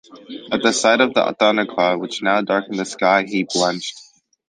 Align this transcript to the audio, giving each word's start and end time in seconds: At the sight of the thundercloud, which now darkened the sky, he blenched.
At 0.51 0.63
the 0.63 0.73
sight 0.73 0.99
of 0.99 1.13
the 1.13 1.21
thundercloud, 1.37 1.99
which 1.99 2.23
now 2.23 2.41
darkened 2.41 2.79
the 2.79 2.85
sky, 2.85 3.23
he 3.23 3.43
blenched. 3.43 3.99